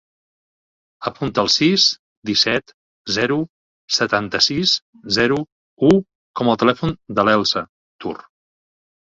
Apunta 1.09 1.41
el 1.41 1.49
sis, 1.55 1.83
disset, 2.29 2.73
zero, 3.17 3.37
setanta-sis, 3.99 4.73
zero, 5.19 5.39
u 5.93 5.93
com 6.43 6.51
a 6.51 6.57
telèfon 6.65 6.99
de 7.21 7.29
l'Elsa 7.31 7.65
Tur. 8.03 8.17